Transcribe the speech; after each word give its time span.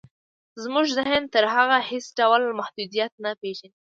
زموږ 0.63 0.85
ذهن 0.97 1.21
تر 1.33 1.43
هغو 1.55 1.77
هېڅ 1.89 2.05
ډول 2.19 2.41
محدوديت 2.59 3.11
نه 3.23 3.31
پېژني. 3.41 3.77